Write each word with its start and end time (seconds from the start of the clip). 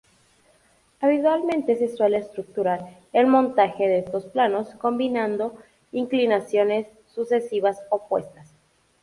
Habitualmente, 0.99 1.75
se 1.75 1.87
suele 1.87 2.17
estructurar 2.17 2.83
el 3.13 3.27
montaje 3.27 3.87
de 3.87 3.99
estos 3.99 4.25
planos 4.25 4.69
combinando 4.79 5.53
inclinaciones 5.91 6.87
sucesivas 7.05 7.77
opuestas. 7.91 8.51